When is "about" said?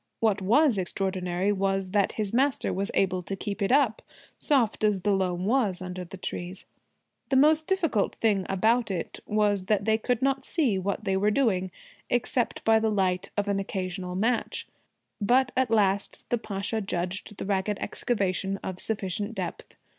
8.49-8.89